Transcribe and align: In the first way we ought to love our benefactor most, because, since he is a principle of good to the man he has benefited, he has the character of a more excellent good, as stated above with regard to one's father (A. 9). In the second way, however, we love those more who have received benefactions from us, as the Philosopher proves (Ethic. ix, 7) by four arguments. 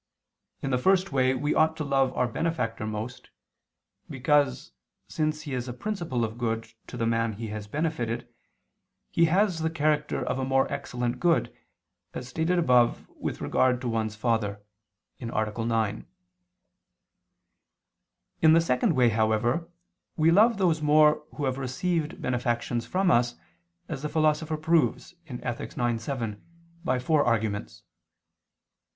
In 0.63 0.71
the 0.71 0.79
first 0.79 1.11
way 1.11 1.35
we 1.35 1.53
ought 1.53 1.77
to 1.77 1.83
love 1.83 2.11
our 2.17 2.27
benefactor 2.27 2.87
most, 2.87 3.29
because, 4.09 4.71
since 5.07 5.41
he 5.43 5.53
is 5.53 5.67
a 5.67 5.73
principle 5.73 6.25
of 6.25 6.39
good 6.39 6.73
to 6.87 6.97
the 6.97 7.05
man 7.05 7.33
he 7.33 7.49
has 7.49 7.67
benefited, 7.67 8.27
he 9.11 9.25
has 9.25 9.59
the 9.59 9.69
character 9.69 10.25
of 10.25 10.39
a 10.39 10.43
more 10.43 10.67
excellent 10.73 11.19
good, 11.19 11.55
as 12.15 12.27
stated 12.27 12.57
above 12.57 13.07
with 13.09 13.41
regard 13.41 13.79
to 13.81 13.87
one's 13.87 14.15
father 14.15 14.63
(A. 15.21 15.25
9). 15.25 16.07
In 18.41 18.53
the 18.53 18.59
second 18.59 18.95
way, 18.95 19.09
however, 19.09 19.69
we 20.17 20.31
love 20.31 20.57
those 20.57 20.81
more 20.81 21.23
who 21.35 21.45
have 21.45 21.59
received 21.59 22.19
benefactions 22.19 22.87
from 22.87 23.11
us, 23.11 23.35
as 23.87 24.01
the 24.01 24.09
Philosopher 24.09 24.57
proves 24.57 25.13
(Ethic. 25.29 25.77
ix, 25.77 26.03
7) 26.03 26.43
by 26.83 26.97
four 26.97 27.23
arguments. 27.23 27.83